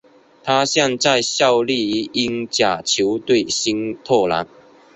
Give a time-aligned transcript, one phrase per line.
[0.41, 4.47] 他现在效力于英甲球队新特兰。